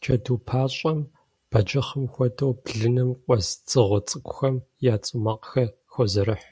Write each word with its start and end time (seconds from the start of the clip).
Джэду 0.00 0.36
пащӏэм, 0.46 1.00
бэджыхъым 1.50 2.04
хуэдэу, 2.12 2.52
блыным 2.62 3.10
къуэс 3.22 3.48
дзыгъуэ 3.64 3.98
цӏыкӏухэм 4.08 4.56
я 4.92 4.96
цӏу 5.04 5.18
макъхэр 5.24 5.68
хозэрыхь. 5.92 6.48